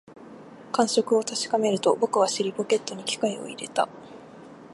[0.71, 3.87] 感触を確かめると、僕は尻ポケットに機械を入れた